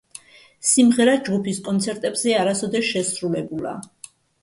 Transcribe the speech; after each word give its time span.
სიმღერა 0.69 1.13
ჯგუფის 1.27 1.61
კონცერტებზე 1.69 2.37
არასოდეს 2.41 2.91
შესრულებულა. 2.91 3.81